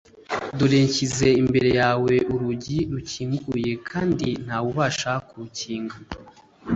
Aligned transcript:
Dore 0.57 0.79
nshyize 0.87 1.27
imbere 1.41 1.69
yawe 1.79 2.13
urugi 2.33 2.77
rukinguye 2.91 3.71
kandi 3.89 4.27
nta 4.43 4.57
wubasha 4.63 5.11
kurukinga, 5.27 5.97